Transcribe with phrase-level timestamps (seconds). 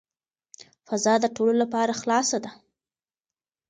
[0.87, 2.51] فضا د ټولو لپاره خلاصه ده.